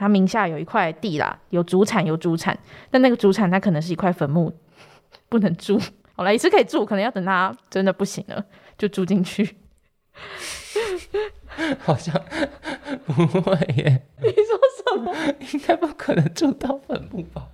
[0.00, 2.58] 他名下有一块地啦，有主产有主产，
[2.90, 4.50] 但那个主产它可能是一块坟墓，
[5.28, 5.78] 不能住。
[6.16, 8.42] 好了，也是可以住，可能要等他真的不行了
[8.78, 9.58] 就住进去。
[11.80, 12.18] 好像
[13.04, 15.14] 不会耶，你说什么？
[15.52, 17.48] 应该不可能住到坟墓吧？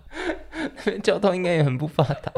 [0.54, 2.32] 那边交通应该也很不发达。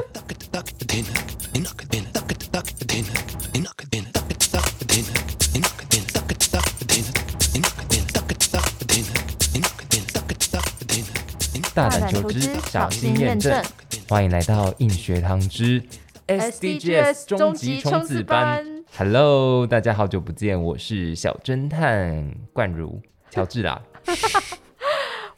[11.78, 12.40] 大胆求知，
[12.72, 13.64] 小心验证。
[14.08, 15.80] 欢迎来到硬学堂之
[16.26, 18.66] SDGs 终极冲刺班。
[18.96, 23.80] Hello，大家好久不见，我是小侦探冠如乔治啦。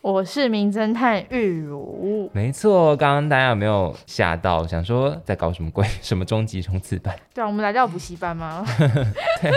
[0.02, 2.30] 我是名侦探玉如。
[2.32, 5.86] 没错，刚刚大家有没有吓到，想说在搞什么鬼？
[6.00, 7.14] 什么终极冲刺班？
[7.34, 8.64] 对啊，我们来到补习班吗？
[9.42, 9.52] 对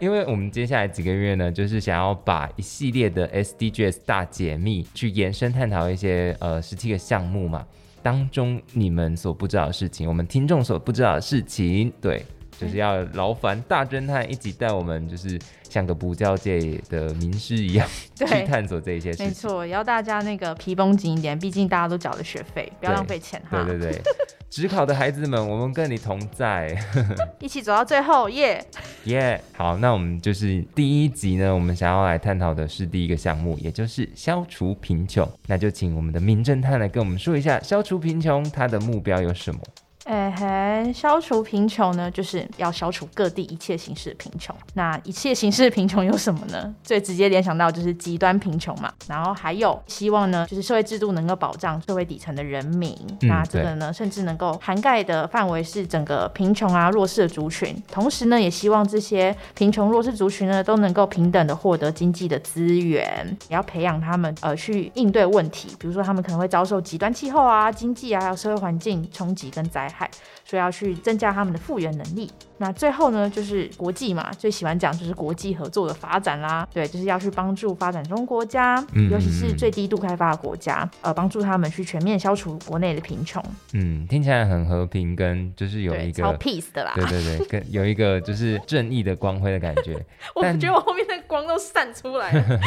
[0.00, 7.64] 因为我们接下来几个月呢，就是想要把一系列的 SDGs 大解密去延伸探讨一些呃十七个项目嘛，
[8.02, 12.24] 当中你们所不知道的事情，我们听众所不知道的事情，对，
[12.62, 19.26] 就是要劳烦大侦探一起带我们，就是像个补教界的名师一样 去，探索这一些事情。
[19.26, 23.64] 没错，也要大家那个皮绷紧一点，毕竟大家都缴了学费，不要浪费钱哈。
[23.64, 24.02] 对对对，
[24.48, 26.76] 只 考的孩子们，我们跟你同在。
[27.40, 28.64] 一起走到最后，耶、
[29.04, 35.28] 耶好，那我们就是第一集呢，我们想要来探讨的是第一个项目，也就是消除贫穷。
[35.46, 39.60] 那就请我们的名侦探来跟我们说一下，消除贫穷它的目标有什么？
[40.04, 44.54] 哎嘿，消除贫穷呢，就是要消除各地一切形式的贫穷。
[44.74, 46.74] 那一切形式的贫穷有什么呢？
[46.82, 48.92] 最直接联想到就是极端贫穷嘛。
[49.08, 52.96] 然后还有希望呢，就是社会制度能够保障社会底层的人民。
[53.20, 57.80] 嗯那这个呢，甚至能够涵盖的范围是整个贫穷啊弱势的族群。
[57.90, 70.10] 同时呢，也希望这些贫穷弱势族群呢都能够平等的获得经济的资源，也要培养他们呃去应对问题，比如说他们可能会遭受极端气候啊、经济啊还有社会环境冲击跟灾害。
[70.44, 72.30] 所以要去增加他们的复原能力。
[72.58, 76.66] 那最后呢，就是国际嘛，最喜欢讲就是国际合作的发展啦。
[76.72, 83.42] 对，就是要去帮助发展中国家，嗯尤其是最低度开发的国家，呃，帮助他们去全面消除国内的贫穷。
[83.72, 86.22] 嗯，听起来很和平，跟就是有一个。
[86.38, 86.92] peace 的啦。
[86.96, 89.94] 对对对，跟有一个就是正义的光辉的感觉。
[90.34, 92.44] 我但觉得我后面的光都散出来了。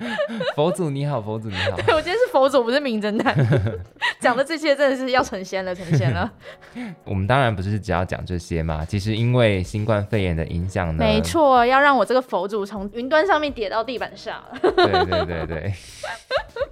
[0.56, 1.76] 佛祖你好，佛祖你好。
[1.76, 3.36] 对，我今天是佛祖，不是名侦探。
[4.20, 6.30] 讲的这些真的是要成仙了，成仙了。
[7.04, 14.70] 我们当然不是只要讲这些嘛，其实因为新冠肺炎的影响呢，没错，要让我这个佛祖从云端上面跌到地板上，对
[15.06, 15.72] 对对对，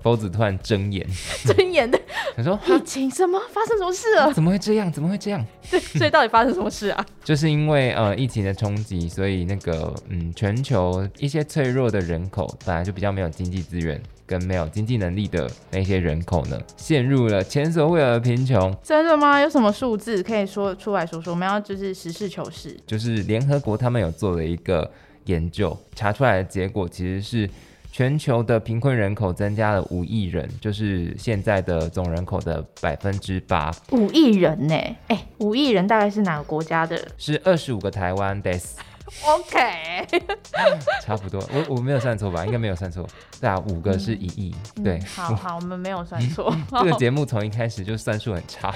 [0.03, 1.06] 佛祖突然睁眼，
[1.44, 1.99] 睁眼的
[2.37, 4.33] 他说疫情什么发生什么事了？
[4.33, 4.91] 怎么会这样？
[4.93, 5.44] 怎么会这样？
[5.62, 7.05] 所以到底发生什么事啊？
[7.22, 18.73] 就是因为呃疫情的冲击，所以那个嗯全球一些脆弱的人口，本来就比较没有经济资源跟没有经济能力的那些人口呢，陷入了前所未有的贫穷。
[18.81, 19.41] 真的吗？
[19.41, 21.33] 有什么数字可以说出来说说？
[21.33, 22.77] 我们要就是实事求是。
[22.87, 24.89] 就是联合国他们有做了一个
[25.25, 27.51] 研究，查出来的结果其实是
[27.91, 34.77] 全球的贫困人口增加了五亿人，就是现在的总人口的百分之八，五亿人呢、
[35.09, 38.62] 哎、五亿人大概是哪个国家的是二十五个台湾 des。
[39.27, 40.07] OK，
[41.03, 42.45] 差不多，我我没有算错吧？
[42.45, 43.07] 应该没有算错。
[43.41, 44.55] 对啊，五个是一亿。
[44.83, 46.55] 对嗯，好好，我们没有算错。
[46.71, 48.75] 这个节目从一开始就算数很差。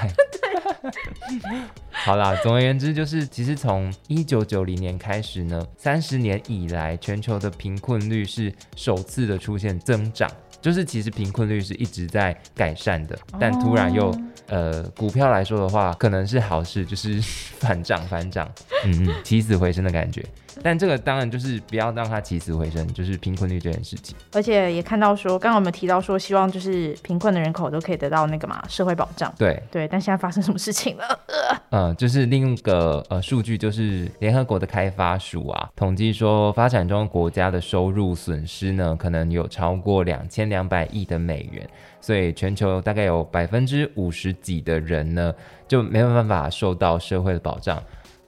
[1.91, 10.31] 好啦，总而言之，就是其实从一九九零年开始呢，三十年以来，全球的贫困率是首次的出现增长。
[10.63, 17.21] 就是其实贫困率是一直在改善的，但突然又、呃，股票来说的话，可能是好事，就是
[17.59, 18.51] 反涨反涨，
[18.87, 20.25] 嗯嗯，起死回生的感觉。
[20.63, 24.17] 但这个当然就是不要让它起死回生，就是贫困率这件事情。
[24.33, 29.33] 而且也看到说，刚刚我们提到说，希望就是贫困的人口都可以得到那个嘛社会保障。
[29.39, 31.19] 对，对，但现在发生什么事情了？
[31.71, 41.69] 呃，就是另一个呃数据，就是联合国的开发署啊，统计说发展中国家的收入损失呢，可能有超过两千两百亿的美元，
[42.01, 45.35] 所以全球大概有百分之五十几的人呢，
[45.67, 47.83] 就没有办法受到社会的保障。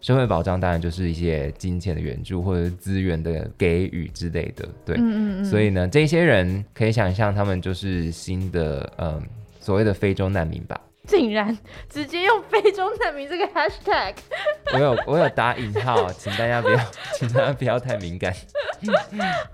[0.05, 4.97] 社会保障当然就是一些金钱的援助或者是资源的给予之类的，对。
[4.97, 5.45] 嗯嗯嗯。
[5.47, 9.23] 所以呢，这些人可以想象，他们就是新的嗯、
[9.61, 10.79] 所谓的非洲难民吧。
[11.07, 11.57] 竟然
[11.89, 14.15] 直接用非洲难民这个 hashtag，
[14.75, 16.79] 我有我有打引号，请大家不要，
[17.19, 18.31] 请大家不要太敏感。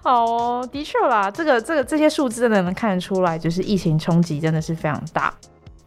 [0.03, 5.33] 好哦，的确啦，这个这个这些数字真的能看得出来，就是疫情冲击真的是非常大。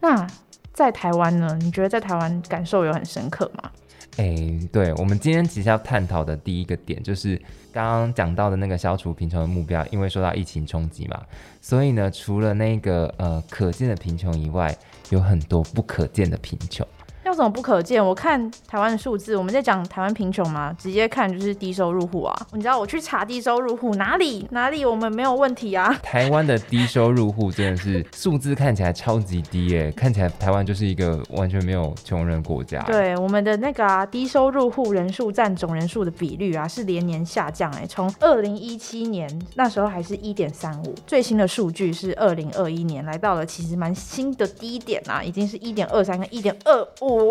[0.00, 0.26] 那
[0.72, 1.54] 在台湾呢？
[1.60, 3.70] 你觉得在台湾感受有很深刻吗？
[4.16, 4.36] 哎，
[4.70, 7.36] 对，我们今天其实要探讨的第一个点，就是
[7.72, 11.20] 刚刚讲到的那个消除贫穷的目标，因为受到疫情冲击嘛，
[11.60, 14.76] 所以呢，除了那个呃可见的贫穷以外，
[15.10, 16.86] 有很多不可见的贫穷。
[17.34, 18.04] 要怎么不可见？
[18.04, 20.72] 我看台湾的数字，我们在讲台湾贫穷吗？
[20.78, 22.46] 直接看就是低收入户啊！
[22.52, 25.92] 你知道我去查低收入户哪里哪里我们没有问题啊？
[26.00, 32.80] 台湾的低收入户真的是数字看起来超级低耶， 看起来台湾就是一个完全没有穷人国家。
[32.82, 47.23] 对，我们的那个啊低收入户人数占总人数的比率啊是连年下降哎，从二零一七年那时候还是一点三五，最新的数据是二零二一年来到了其实蛮新的低点啊，已经是一点二三跟一点二五。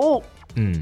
[0.56, 0.80] 嗯，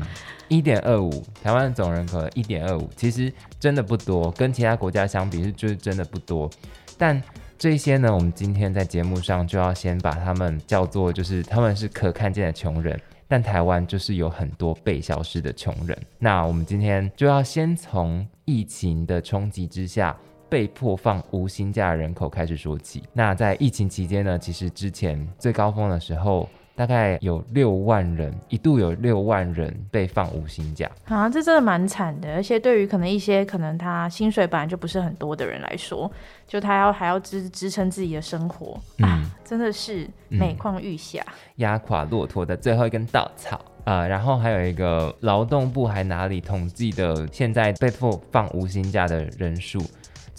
[0.50, 1.10] 一点二五，
[1.42, 6.50] 台湾总人口一点二五，其实真的不多，跟其他国家相比是就是真的不多。
[6.98, 7.22] 但
[7.58, 13.00] 这些呢，我们今天在节目上就要先把他们叫做，就是他们是可看见的穷人，
[13.30, 15.98] 但台湾就是有很多被消失的穷人。
[16.20, 20.14] 那我们今天就要先从疫情的冲击之下
[20.50, 23.04] 被迫放无薪假人口开始说起。
[23.14, 26.50] 那在疫情期间呢，其实之前最高峰的时候。
[26.76, 32.34] 大概有六万人，一度有六万人被放无薪假啊，这真的蛮惨的。
[32.34, 36.12] 而且对于可能一些可能他薪水本来就不是很多的人来说，
[36.48, 41.24] 就他要还要支支撑自己的生活，嗯，真的是每况愈下，
[41.58, 44.08] 压垮骆驼的最后一根稻草啊。
[44.08, 49.80] 然后还有一个劳动部还哪里统计的现在被迫放无薪假的人数。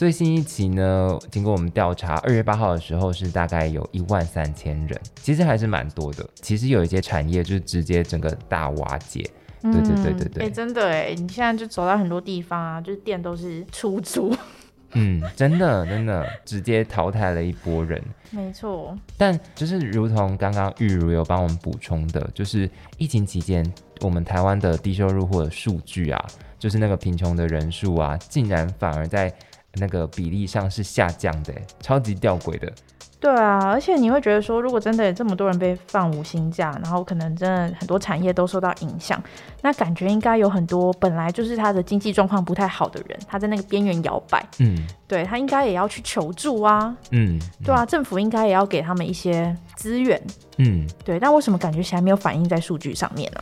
[0.02, 6.28] 最新一期呢，经过我们调查，二月八号的时候是大概有一万三千人，其实还是蛮多的。
[6.34, 9.25] 其实有一些产业就是直接整个大瓦解，
[9.60, 10.46] 对对对对对。
[10.46, 14.37] 哎，真的哎，你现在就走到很多地方啊，就是店都是出租。
[14.94, 18.02] 嗯，真的真的直接淘汰了一波人。
[18.32, 18.98] 没错。
[19.16, 23.64] 但就是如同刚刚玉如有帮我们补充的，就是疫情期间
[24.00, 26.26] 我们台湾的低收入户的数据啊，
[26.58, 29.32] 就是那个贫穷的人数啊，竟然反而在。
[29.74, 32.72] 那个比例上是下降的，超级吊诡的。
[33.19, 39.22] 对啊，而且你会觉得说，如果真的有这么多人被放无薪假，然后可能真的很多产业都受到影响，
[39.60, 44.44] 那感觉应该有很多本来就是他的经济状况不太好的人，他在那个边缘摇摆。
[44.58, 44.76] 嗯，
[45.06, 46.92] 对他应该也要去求助啊。
[47.12, 50.20] 嗯，对啊，政府应该也要给他们一些资源。
[50.58, 53.40] 嗯，对，但为什么感觉起来没有反映在数据上面呢？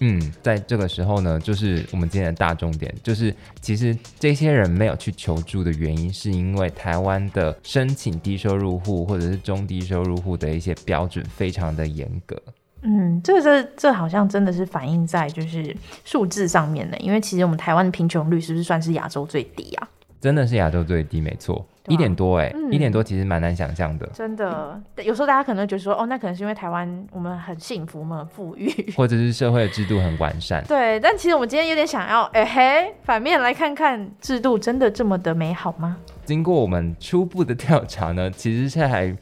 [0.00, 12.34] 嗯，在这个时候呢，就是我们今天的大重点，就是其实这些人没有去求助的原因，是因为台湾的申请低收入户或者是中低收入户的一些标准非常的严格。
[12.82, 19.88] 嗯，这这这好像真的是反映在就是数字上面的，因为其实我们台湾的贫穷率是不是算是亚洲最低啊？
[20.20, 21.64] 真的是亚洲最低，没错。
[21.88, 24.06] 一点多哎，一点多其实蛮难想象的。
[24.12, 30.62] 真的，有时候大家可能觉得说，哦，那可能是因为台湾我们很幸福，我们很富裕， 或者是社会的制度很完善。
[30.68, 35.96] 对，但其实我们今天有点想要，哎嘿，反面来看看制度真的这么的美好吗？
[36.24, 39.12] 经过我们初步的调查呢， 其实是还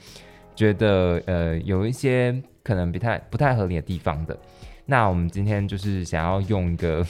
[0.54, 4.36] 觉得呃有一些可能不太不太合理的地方的。
[4.84, 7.06] 那我们今天就是想要用一个。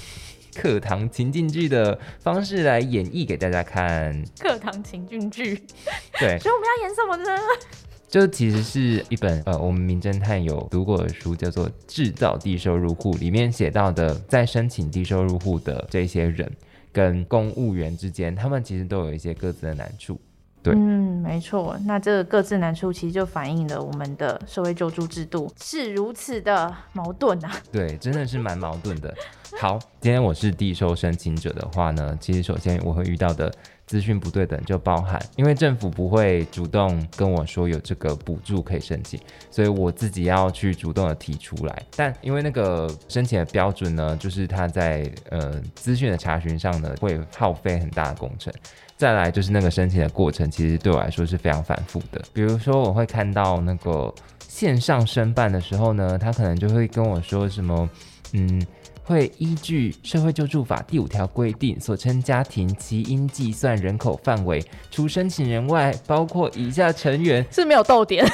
[0.59, 4.13] 课堂情境剧的方式来演绎给大家看。
[4.41, 5.55] 课堂情境剧，
[6.19, 7.41] 对，所以我们要演什么呢？
[8.09, 16.51] 就其实是一本呃，我们名侦探有读过的书，叫做《制造低收入户》，里面写到的，在申请低收入户的这些人
[16.91, 20.21] 跟公务员之间，他们其实都有一些各自的难处。
[20.65, 21.79] 嗯，没错。
[21.85, 27.50] 那这个各自难处，其实就反映了我们的社会救助制度是如此的矛盾啊。
[27.73, 29.15] 对，真的是蛮矛盾的。
[29.59, 33.50] 好，今天我是低收申请者的话呢，其实首先我会遇到的
[33.87, 39.19] 资讯不对等，就包含因为政府不会主动跟我说有这个补助可以申请，
[39.50, 41.83] 所以我自己要去主动的提出来。
[41.97, 48.53] 但因为那个申请的标准呢，就是它在呃资讯的查询上呢，会耗费很大的工程。
[48.99, 52.21] 再来就是那个申请的过程，其实对我来说是非常反复的。
[52.33, 54.12] 比如说，我会看到那个
[54.49, 57.88] 线上申办的时候呢，他可能就会跟我说什么，
[58.33, 58.61] 嗯，
[59.05, 68.26] 会依据社会救助法第五条规定，所称家庭其应计算人口范围，除申请人外，包括以下成员，是没有逗点。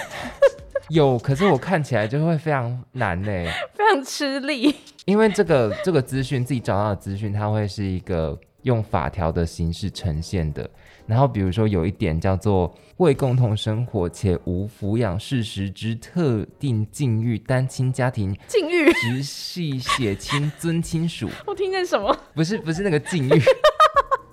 [0.88, 3.28] 有，可是我看起来就会非常难呢，
[3.76, 4.74] 非常吃力。
[5.04, 8.38] 因为这个这个资讯自己找到的资讯，它会是一个。
[8.64, 10.68] 用法条的形式呈现的，
[11.06, 21.28] 然后比如说有一点叫做为共同生活且无抚养事实之特定境遇单亲家庭境遇直系血亲 尊亲属。
[21.46, 22.14] 我听见什么？
[22.34, 23.42] 不是不是那个境遇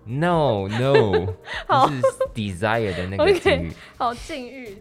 [0.06, 1.12] ，no no，
[1.68, 2.02] 不是
[2.34, 3.72] desire 的那个 境遇。
[3.98, 4.78] 好境遇，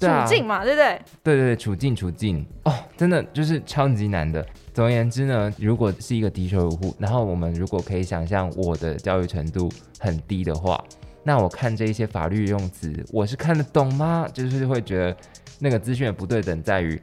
[0.00, 1.00] 处境嘛，对不对？
[1.22, 4.44] 对对对，处境处境哦，真的就是超级难的。
[4.80, 10.82] 总而言之呢，如果是一个低收入户，然后我们如果可以想象我的教育程度很低的话，
[11.22, 14.26] 那我看这一些法律用词，我是看得懂吗？
[14.32, 15.14] 就是会觉得
[15.58, 16.98] 那个资讯的不对等在于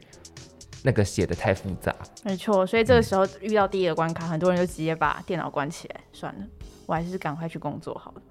[0.82, 1.94] 那个写的太复杂。
[2.24, 6.44] 没错，所以这个时候遇到第一个关卡，很多人就直接把电脑关起来，算了，
[6.84, 8.22] 我还是赶快去工作好了。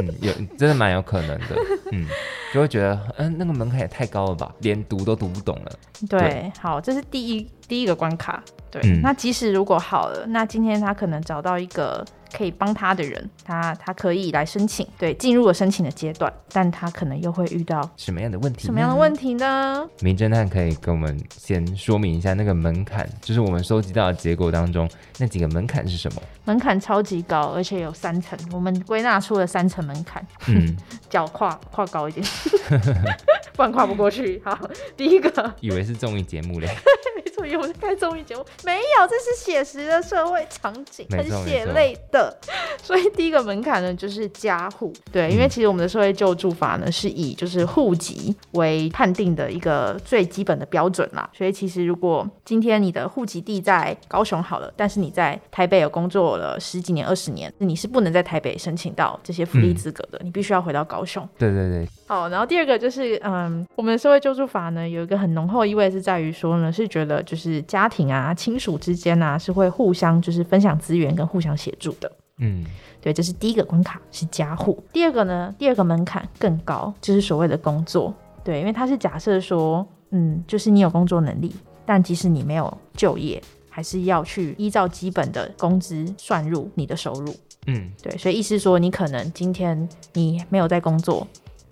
[0.00, 1.56] 嗯，有真的蛮有可能的。
[1.92, 2.06] 嗯，
[2.52, 5.72] 就会觉得，嗯，那个门槛也太高了吧，连读都读不懂了。
[6.08, 8.42] 对，好，这是第一第一个关卡。
[8.70, 18.66] 对，嗯那即使如果好了，那今天他可能找到一个可以帮他的人，他他可以来申请，对，进入了申请的阶段，但他可能又会遇到什么样的问题？
[18.66, 19.14] 什么样的问？
[19.14, 19.88] 题呢？
[20.00, 24.88] 名侦探可以跟我们先说明一下那个门槛，就是我们收集到的结果当中
[25.18, 26.20] 那几个门槛是什么？
[26.44, 30.76] 门槛超级高，而且有三层，我们归纳出了三层门槛，嗯，
[31.08, 32.26] 脚跨跨高一点，
[33.54, 34.40] 不然跨不过去。
[34.44, 34.58] 好，
[34.96, 36.68] 第一个，以为是综艺节目嘞。
[37.42, 42.34] 没错，因为我是开综艺节目，没有，这是写实的社会场景，很血泪的。
[42.82, 44.92] 所以第一个门槛呢，就是家户。
[45.12, 51.28] 对，因为嗯其实我们的社会救助法呢，是以就是户籍为判定的一个最基本的标准啦。
[51.32, 61.26] 所以其实如果今天你的户籍地在高雄好了，但是你在台北有工作了十几年、二十年，你是不能在台北申请到这些福利嗯资格的，你必须要回到高雄。
[61.38, 72.10] 对对对，好，然后第二个就是，嗯，我们的社会救助法呢，有一个很浓厚的意味是在于说呢，是觉得就是家庭啊、亲属之间啊，是会互相就是分享资源跟互相协助的。
[72.38, 72.64] 嗯，
[73.00, 74.82] 对，这是第一个关卡，是家户。
[74.92, 78.14] 第二个呢，第二个门槛更高，就是所谓的工作。
[78.44, 81.54] 对，因为它是假设说，嗯，就是你有工作能力，
[81.84, 87.34] 但即使你没有就业，还是要去依照基本的工资算入你的收入。
[87.66, 91.26] 嗯，对，所以意思说，你可能今天你没有在工作，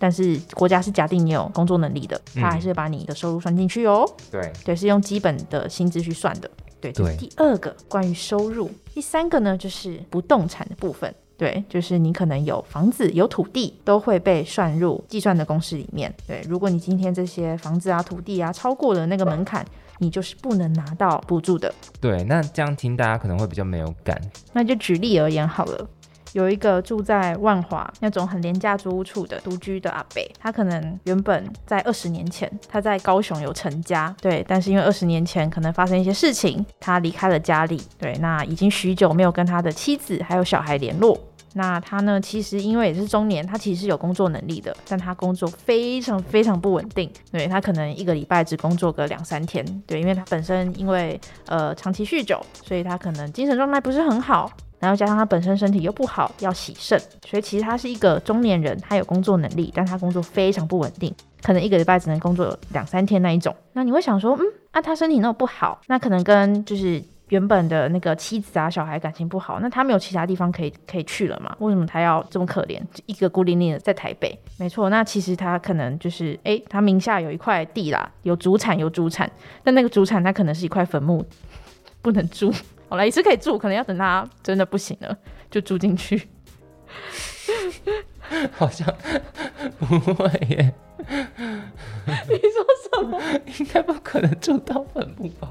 [0.04, 4.06] 但是国家是假定你有工作能力的，他嗯还是会把你的收入算进去哦。
[4.30, 6.50] 对，对，是用基本的薪资去算的。
[6.78, 8.70] 对，这是对第二个关于收入。
[8.92, 11.14] 第三个呢，就是不动产的部分。
[11.38, 16.14] 对，就是你可能有房子、有土地，都会被算入计算的公式里面。
[16.26, 19.64] 对，如果你今天这些房子啊、土地啊超过了那个门槛，
[20.00, 21.72] 你就是不能拿到补助的。
[21.98, 24.20] 对，那这样听大家可能会比较没有感。
[24.52, 25.88] 那就举例而言好了。
[26.34, 41.18] 有一个住在万华那种很廉价租屋处的独居的阿伯，他可能原本在二十年前他在高雄有成家，对，但是因为二十年前可能发生一些事情，他离开了家里，对，那已经许久没有跟他的妻子还有小孩联络。
[41.56, 54.50] 那他呢，其实因为也是中年，他其实是有工作能力的，但他工作非常非常不稳定，对他可能一个礼拜只工作个两三天，对，因为他本身因为呃长期酗酒，所以他可能精神状态不是很好，
[54.84, 61.10] 然后加上他本身身体又不好，要洗肾，所以其实他是一个中年人，他有工作能力，但他工作非常不稳定，
[61.42, 63.56] 可能一个礼拜只能工作两三天那一种。
[63.72, 71.56] 那你会想说，嗯，啊，他身体那么不好，那可能跟就是原本的那个妻子啊、小孩感情不好，那他没有其他地方可以可以去了嘛？
[71.60, 74.38] 为什么他要这么可怜，一个孤零零的在台北？
[74.58, 79.30] 没错，那其实他可能就是，诶，他名下有一块地啦，有主产有主产，
[79.62, 81.24] 但那个主产他可能是一块坟墓，
[82.04, 82.52] 不能住。
[82.90, 85.16] 好了，也是可以住，可能要等他真的不行了，
[85.50, 86.28] 就住进去。
[88.52, 88.86] 好像
[89.78, 90.74] 不会耶，
[91.08, 93.20] 你说什么？
[93.58, 95.50] 应该不可能住到坟墓吧？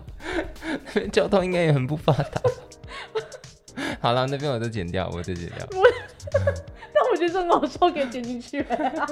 [0.85, 2.41] 那边交通应该也很不发达。
[3.99, 5.67] 好了，那边我都剪掉，我都剪掉。
[7.29, 8.65] 这很好笑，可以剪进去。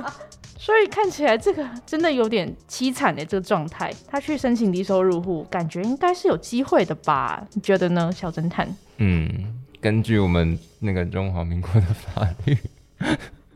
[0.58, 3.91] 所以看起来这个真的有点凄惨的这个状态。
[4.08, 7.46] 他去申请低收入户，感觉应该是有机会的吧？
[7.53, 8.68] 你觉得呢，小侦探？
[8.98, 9.27] 嗯，
[9.80, 12.56] 根据我们那个中华民国的法律，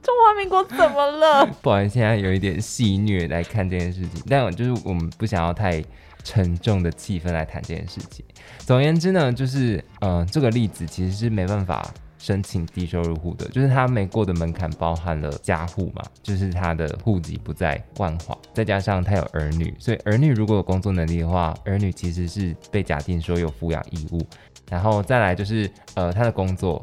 [0.02, 1.46] 中华民国怎么了？
[1.62, 5.84] 不好意思，现在有一点戏谑来看这件事情，但就是我们不想要太
[6.24, 8.26] 沉重的气氛来谈这件事情。
[8.60, 11.88] 总而言之呢，就是呃，这个例子其实是没办法
[12.26, 24.26] 申请低收入户的，就是他没过的门槛包含了家户嘛，就是他的户籍不在万华，再加上他有儿女，所以儿女如果有工作能力的话，儿女其实是被假定说有抚养义务。
[24.72, 26.82] 然后再来就是呃他的工作，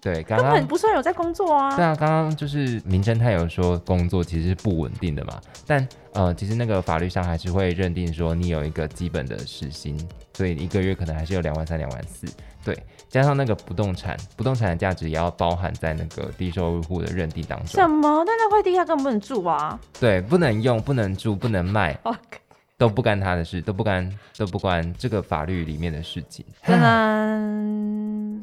[0.00, 1.76] 对刚刚根本不算有在工作啊。
[1.76, 9.94] 对啊，刚刚就是名侦探有说工作其实是不稳定的嘛，但呃，其实那个法律上还是会认定说你有一个基本的时薪，
[10.32, 12.26] 所以一个月可能还是有两万三、两万四，
[12.64, 12.74] 对，
[13.14, 18.24] 加上那个不动产，不动产的价值也要包含在那个低收入户的认定当中什中，么？
[18.26, 19.78] 但那块地他根本不能住啊。
[20.00, 21.96] 对，不能用、不能住、不能卖
[22.76, 26.44] 都不干他的事，都不干都不关这个法律里面的事情。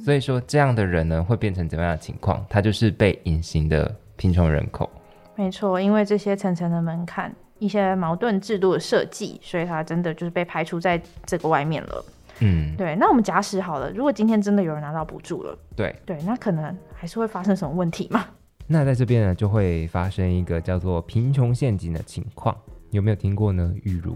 [0.06, 2.42] 所以说这样的人呢，会变成怎么样的情况？
[2.48, 4.90] 他就是被隐形的贫穷人口。
[5.36, 12.06] 没错，因为这些层层的门槛、一些矛盾制度的设计，所以他真的就是被排除在这个外面了。
[12.41, 15.95] 嗯，对，那我们假使好了，如果今天真的有人拿到补助了，对。
[16.05, 18.25] 对，那可能还是会发生什么问题嘛？
[18.67, 22.55] 那在这边呢，就会发生一个叫做贫穷陷阱的情况，
[22.89, 23.74] 有没有听过呢？
[23.83, 24.15] 玉如，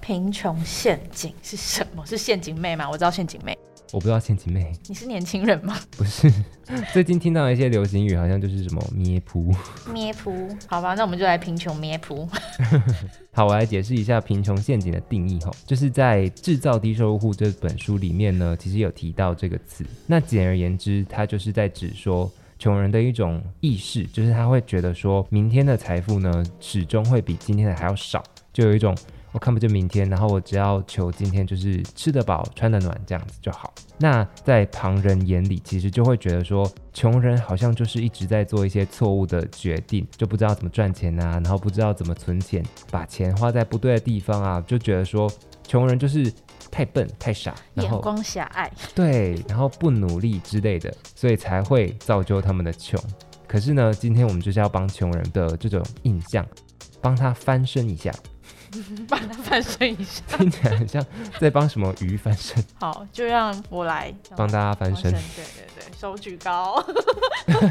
[0.00, 2.04] 贫穷陷阱是什么？
[2.06, 2.88] 是陷阱妹吗？
[2.90, 3.56] 我知道陷阱妹，
[3.94, 5.78] 我不知道陷阱妹你是年轻人吗？
[5.96, 6.28] 不是，
[6.92, 9.54] 最近听到一些流行语，好像就是什么咩扑。
[9.92, 12.28] 咩扑，好吧，那我们就来贫穷咩扑。
[13.30, 19.86] 好，我来解释一下贫穷陷阱的定义哈，就是在《制造低收入户》这本书里面呢，其实有提到这个词。
[20.08, 28.20] 那简而言之，它就是在指说穷人的一种意识，就是他会觉得说，明天的财富呢，始终会比今天的还要少，
[28.52, 28.96] 就有一种
[29.34, 33.74] 我看不见明天，然后我只要求今天就是吃得饱、穿得暖这样子就好。
[33.98, 45.28] 那在旁人眼里，其实就会觉得说，穷人好像就是一直在做一些错误的决定，就不知道怎么赚钱啊，然后不知道怎么存钱，把钱花在不对的地方啊，就觉得说，
[45.66, 46.32] 穷人就是
[46.70, 53.00] 太笨、太傻，然后眼光狭隘，对，然后不努力之类的，所以才会造就他们的穷。
[53.48, 56.46] 可是呢，今天我们就是要帮穷人的这种印象，
[57.04, 58.10] 帮他翻身一下，
[59.06, 60.22] 帮他翻身一下。
[60.38, 61.04] 听起来很像
[61.38, 65.12] 在帮什么鱼翻身，好，就让我来帮大家翻身。
[65.12, 65.44] 对对
[65.76, 66.82] 对，手举高。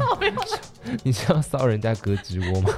[1.02, 2.70] 你是要骚人家胳肢窝吗？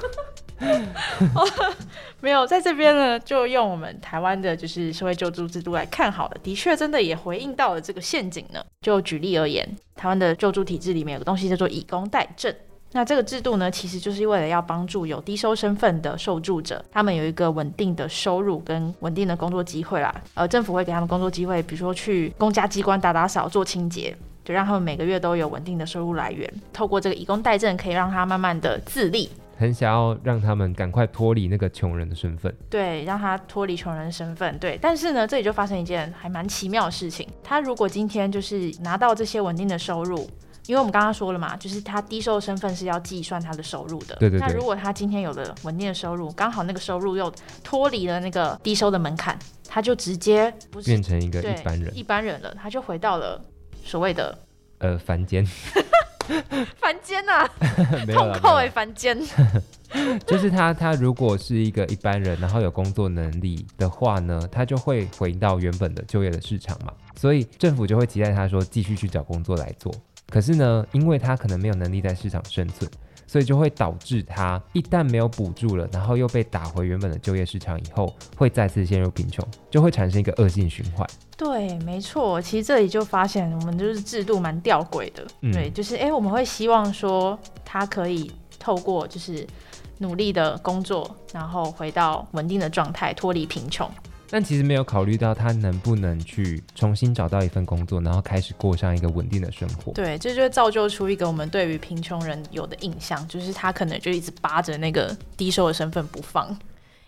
[2.23, 8.65] 没有，在这边呢，就用我们台湾的就是社会救助制度来看好了，的确真的也回应到了这个陷阱呢。
[8.81, 12.55] 就举例而言，台湾的救助体制里面有个东西叫做以工代赈。
[12.93, 20.15] 那这个制度呢，其实就是为了要帮助有低收身份的受助者，他们有一个稳定的收入跟稳定的工作机会啦。
[20.35, 26.51] 呃，政府会给他们工作机会，比如说去公家机关打打扫、做清洁，就让他们每个月都有稳定的收入来源。
[26.73, 29.29] 透过这个以工代赈，可以让他慢慢的自立，
[29.59, 32.55] 很想要让他们赶快脱离那个穷人的身份。
[32.71, 34.59] 对，让他脱离穷人身份。
[34.59, 37.29] 对，但是呢，这里就发生一件还蛮奇妙的事情。
[37.45, 40.27] 他如果今天就是拿到这些稳定的收入，
[40.67, 44.17] 因为我们刚刚说了嘛，就是他低收的身份是要计算他的收入的。
[44.17, 47.33] 对对对那如果他今天有了稳定的收入，刚好那个收入又
[47.63, 53.41] 脱离了那个低收的门槛，他就直接不是变成一个一般人，一般人了，他就回到了
[53.85, 54.37] 所谓的
[54.79, 55.47] 呃， 凡间
[56.81, 57.49] 凡间 呐、
[58.13, 59.17] 痛扣哎，凡间。
[60.27, 69.95] 就是他他如果是一个一般人，然后有工作能力的话呢，他就会回到原本的就业的市场嘛，所以政府就会期待他说继续去找工作来做。
[70.29, 72.91] 可是呢，因为他可能没有能力在市场生存，
[73.27, 81.07] 所以就会导致他一旦没有补助了，然后又被打回原本的就业市场以后，会再次陷入贫穷，就会产生一个恶性循环。
[81.37, 89.47] 对，没错，其实这里就发现我们就是制度蛮吊诡的，对，就是哎，诶我们会希望说他可以透过就是
[89.99, 93.89] 努力的工作，然后回到稳定的状态，脱离贫穷。
[94.29, 99.93] 但其实没有考虑到他能不能去重新找到一份工作，然后开始过上一个稳定的生活。
[99.93, 106.59] 对，这就造就出一个我们对于贫穷人有的印象，就是他可能就一直扒着那个低收的身份不放，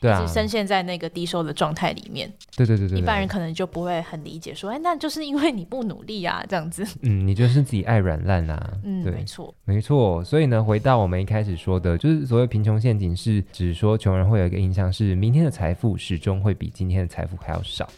[0.00, 2.32] 对啊深陷在那个低收的状态里面。
[2.56, 6.86] 对对对对对，一般人可能就不会很理解，说，哎，那就是因为你不努力啊，这样子。
[7.02, 8.72] 嗯，你就是自己爱软烂啊。
[8.84, 9.54] 嗯，对没，错。
[9.64, 10.22] 没错。
[10.24, 17.88] 所以呢，回到我们一开始说的，就是所谓贫穷陷阱，是指说穷人会有一个印象是，明天的财富始终会比今天的财富还要少。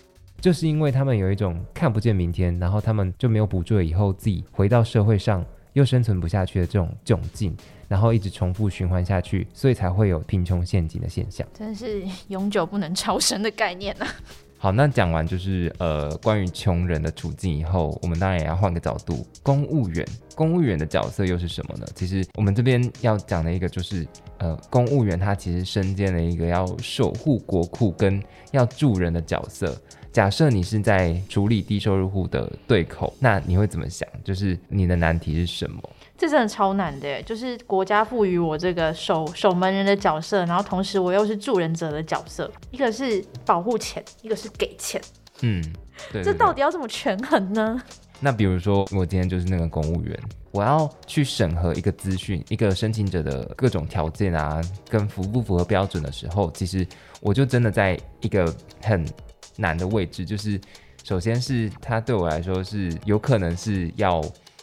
[0.41, 7.57] 就是因为他们有一种看不见明天，然后他们就没有补助了以后，自己回到社会上又生存不下去的这种窘境，
[7.89, 11.47] 然后一直重复循环下去，所以才会有贫穷陷阱的现象。
[11.53, 14.07] 真是永久不能超生的概念啊！
[14.59, 21.87] 好，那讲完就是呃关于穷人的处境以后，我们当然也要换个角度，公务员，公务员的角色又是什么呢？
[21.95, 24.07] 其实我们这边要讲的一个就是
[24.37, 29.75] 呃公务员他其实身兼了一个要守护国库跟要助人的角色。
[30.13, 34.09] 假设你是在处理低收入户的对口，那你会怎么想？
[34.25, 35.81] 就是你的难题是什么？
[36.19, 45.01] 这真的超难的，就是国家赋予我这个守守门人的角色，然后同时我又是助人者的角色，一个是保护钱，一个是给钱，
[45.43, 45.65] 嗯，
[46.13, 47.81] 对这到底要怎么权衡呢？
[48.23, 50.21] 那比如说，我今天就是那个公务员，
[50.51, 56.87] 我要去审核一个资讯，一个申请者的各种条件啊，跟符不符合标准的时候，其实
[57.23, 59.07] 我就真的在一个很
[59.61, 60.59] 难的位置，就是
[61.05, 64.21] 首先是他对我来说是有可能是要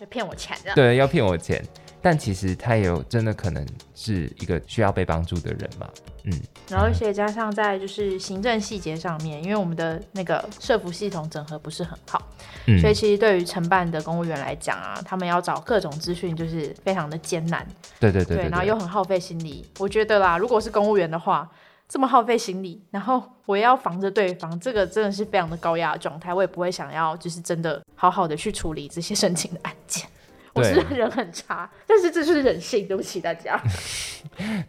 [0.10, 0.74] 骗我钱的。
[0.74, 1.64] 对要骗我钱，
[2.02, 5.90] 但其实他也有真的可能是一个需要被帮助的人嘛，
[6.26, 6.34] 嗯，
[6.70, 12.22] 然后而且加上在就是行政细节上面，因为我们的那个社服系统整合不是很好，
[12.68, 17.66] 嗯所以其实对于承办的公务员来讲啊，他们要找各种资讯就是非常的艰难，
[18.00, 19.66] 对对对对然后又很耗费心力。
[19.80, 21.50] 我觉得啦，如果是公务员的话，
[21.88, 30.08] 这么耗费心力，然后我也要防着对方，这个真的是非常的高压的状态，我也不会想要就是真的好好的去处理这些申请的案件。
[30.58, 33.62] 我是人很差，但是这是人性，对不起大家。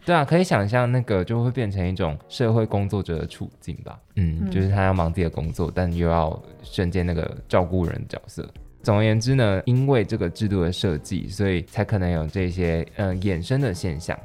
[0.05, 3.97] 对啊，可以想象那个就会变成一种社会工作者的处境吧。
[4.15, 8.47] 嗯，就是他要忙自己的工作，但又要身兼那个照顾人的角色。
[8.83, 14.15] 总而言之呢，因为这个制度的设计，所以才可能有这些嗯衍生的现象。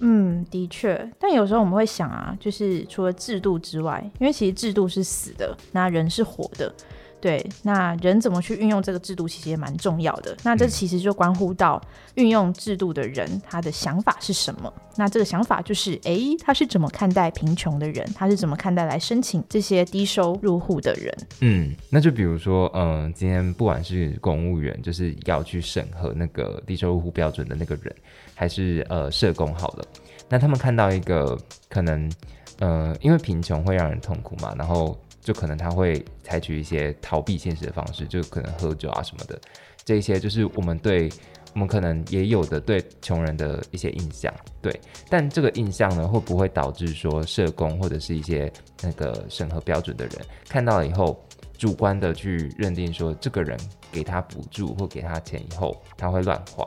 [0.00, 6.72] 嗯，的确，但有时候我们会想啊，就是除了制度之外，因为其实制度是死的，那人是活的。
[7.18, 10.36] 对，那人怎么去运用这个制度，其实也蛮重要的。
[10.44, 11.82] 那这其实就关乎到
[12.14, 14.72] 运用制度的人，他的想法是什么？
[14.96, 18.06] 那这个想法就是，哎，他是怎么看待贫穷的人？
[18.14, 21.16] 他是怎么看待来申请这些低收入户的人？
[21.40, 27.92] 嗯，那就比如说，嗯，今天不管是公务员，就是要去审核那个低收入户标准的那个人，
[28.34, 29.84] 还是呃社工好了，
[30.28, 31.36] 那他们看到一个
[31.68, 32.12] 可能，
[32.60, 34.96] 呃，因为贫穷会让人痛苦嘛，然后。
[35.26, 39.36] 就可能他会采取一些逃避现实的方式，就可能喝酒啊什么的，
[39.84, 41.10] 这些就是我们对
[41.52, 44.80] 我们可能也有的对穷人的一些印象，对。
[45.10, 50.14] 但这个印象呢，会不会导致说社工或者是一些那个审核标准的人
[50.48, 51.20] 看到了以后，
[51.58, 53.58] 主观的去认定说这个人
[53.90, 56.64] 给他补助或给他钱以后，他会乱花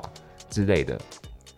[0.50, 1.00] 之类的？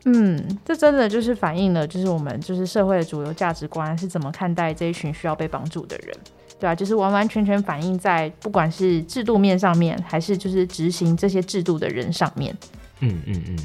[0.06, 6.16] 嗯，这真的就是反映了，就是我们就是社会的主流价值观是怎么看待这一群需要被帮助的人。
[6.62, 12.56] 对啊，就是完完全全反映在不管是制度面上面，还是就是执行这些制度的人上面。
[13.00, 13.58] 嗯嗯嗯，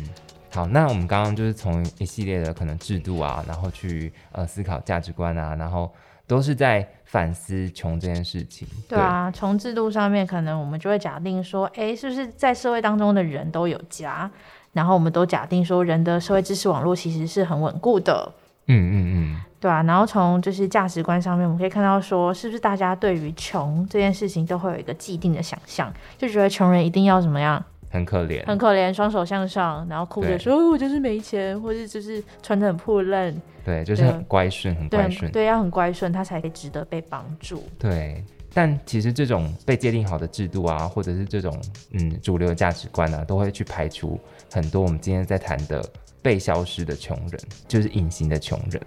[0.50, 5.92] 好，那我们刚刚就是从一系列的可能制度啊，然后去呃思考价值观啊，然后
[6.26, 8.66] 都是在反思穷这件事情。
[8.88, 14.30] 对啊，从制度上面，可能我们就会假定说，哎，是不是在社会当中的人都有家？
[14.72, 18.32] 然后我们都假定说，人的社会知识网络其实是很稳固的。
[18.68, 19.40] 嗯嗯嗯。
[19.59, 27.62] 对啊，然后从就是价值观上面，我们可以看到说，是不是大家对于穷这件事情都会有一个既定的想象，就觉得穷人一定要怎么样？
[27.90, 37.62] 很可怜，很可怜，双手向上，然后哭着说：“哦，我就是没钱，或者就是穿的很破烂。”对，就是很乖顺，很乖顺，对，要很乖顺，他才可以值得被帮助。
[37.79, 41.59] 对，但其实这种被界定好的制度啊，或者是这种
[41.92, 44.20] 嗯主流的价值观啊，都会去排除
[44.52, 45.83] 很多我们今天在谈的
[46.26, 48.82] 被消失的穷人，就是隐形的穷人。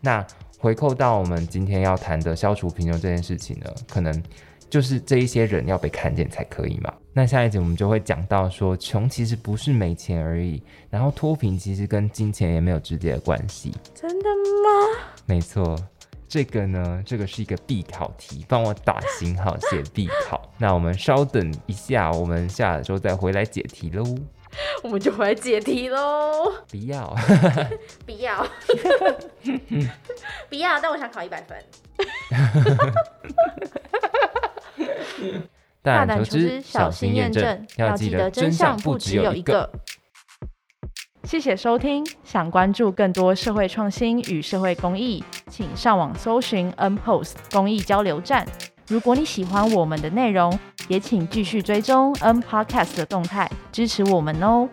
[0.00, 0.26] 那
[0.58, 4.22] 回扣到我们今天要谈的消除贫穷这件事情呢，可能
[4.70, 6.90] 就是这一些人要被看见才可以嘛。
[7.12, 13.74] 那下一集我们就会讲到说，穷其实不是没钱而已，然后脱贫其实跟金钱也没有直接的关系。
[13.94, 14.98] 真的吗？
[15.26, 15.76] 没错，
[16.26, 20.40] 这个呢，这个是一个必考题，帮我打星号写必考。
[20.56, 24.02] 那我们稍等一下，我们下周再回来解题喽。
[24.82, 26.52] 我们就回来解题喽！
[26.70, 27.16] 不要，
[28.06, 28.46] 不要，
[30.48, 30.80] 不要！
[30.80, 31.58] 但我想考一百分。
[35.82, 39.70] 大胆求知，小心验证，要记得真相不只有一个。
[41.24, 48.46] 谢谢收听，想关注更多社会创新与社会公益，请上网搜寻 N Post 公益交流站。
[48.88, 54.66] 如果你喜欢我们的内容，也请继续追踪 N Podcast 的动态，支持我们哦。